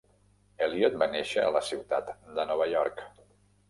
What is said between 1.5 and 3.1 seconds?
la ciutat de Nova York.